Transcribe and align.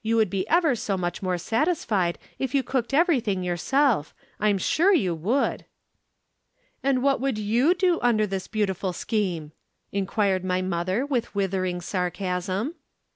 You 0.00 0.14
would 0.14 0.30
be 0.30 0.46
ever 0.48 0.76
so 0.76 0.96
much 0.96 1.24
more 1.24 1.36
satisfied 1.38 2.16
if 2.38 2.54
you 2.54 2.62
cooked 2.62 2.94
everything 2.94 3.42
yourself. 3.42 4.14
I'm 4.38 4.56
sure 4.56 4.94
you 4.94 5.12
would.' 5.12 5.64
"'And 6.84 7.02
what 7.02 7.20
would 7.20 7.36
you 7.36 7.74
do 7.74 7.98
under 8.00 8.24
this 8.24 8.46
beautiful 8.46 8.92
scheme?' 8.92 9.50
inquired 9.90 10.44
my 10.44 10.62
mother 10.62 11.04
with 11.04 11.34
withering 11.34 11.80
sarcasm. 11.80 12.76